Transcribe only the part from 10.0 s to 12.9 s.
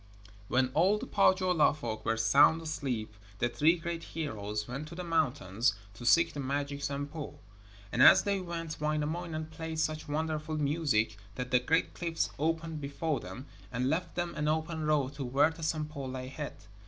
wonderful music that the great cliffs opened